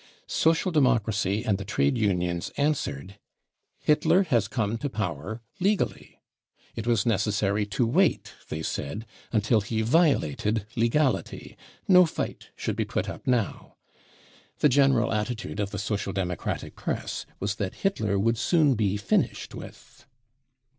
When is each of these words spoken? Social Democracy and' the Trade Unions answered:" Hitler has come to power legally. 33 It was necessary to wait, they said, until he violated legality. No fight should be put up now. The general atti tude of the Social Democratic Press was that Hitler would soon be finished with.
Social 0.25 0.71
Democracy 0.71 1.45
and' 1.45 1.59
the 1.59 1.63
Trade 1.63 1.95
Unions 1.95 2.49
answered:" 2.57 3.19
Hitler 3.79 4.23
has 4.23 4.47
come 4.47 4.79
to 4.79 4.89
power 4.89 5.43
legally. 5.59 6.19
33 6.73 6.73
It 6.77 6.87
was 6.87 7.05
necessary 7.05 7.67
to 7.67 7.85
wait, 7.85 8.33
they 8.49 8.63
said, 8.63 9.05
until 9.31 9.61
he 9.61 9.83
violated 9.83 10.65
legality. 10.75 11.55
No 11.87 12.07
fight 12.07 12.47
should 12.55 12.75
be 12.75 12.83
put 12.83 13.07
up 13.09 13.27
now. 13.27 13.75
The 14.57 14.69
general 14.69 15.11
atti 15.11 15.37
tude 15.37 15.59
of 15.59 15.69
the 15.69 15.77
Social 15.77 16.13
Democratic 16.13 16.75
Press 16.75 17.27
was 17.39 17.57
that 17.57 17.75
Hitler 17.85 18.17
would 18.17 18.39
soon 18.39 18.73
be 18.73 18.97
finished 18.97 19.53
with. 19.53 20.07